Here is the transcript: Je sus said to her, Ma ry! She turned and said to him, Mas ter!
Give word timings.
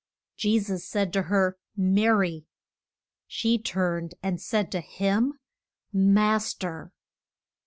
Je 0.35 0.57
sus 0.59 0.83
said 0.83 1.13
to 1.13 1.21
her, 1.21 1.59
Ma 1.77 2.07
ry! 2.07 2.41
She 3.27 3.59
turned 3.59 4.15
and 4.23 4.41
said 4.41 4.71
to 4.71 4.79
him, 4.81 5.37
Mas 5.93 6.55
ter! 6.55 6.91